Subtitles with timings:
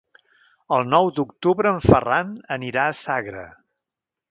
[0.77, 3.47] El nou d'octubre en Ferran anirà a Sagra.